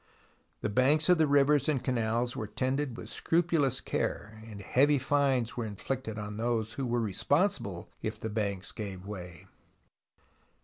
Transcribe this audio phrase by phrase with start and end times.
[0.61, 5.55] The banks of the rivers and canals were tended with scrupulous care, and heavy fines
[5.55, 9.45] were inflicted on those who were responsible if the banks gave way.